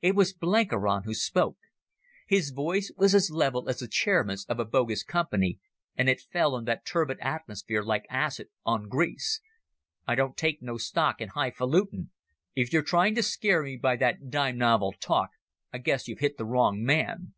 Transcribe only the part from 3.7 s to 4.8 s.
the chairman's of a